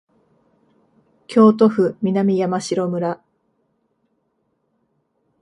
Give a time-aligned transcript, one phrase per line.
[1.27, 3.21] 京都府南山城村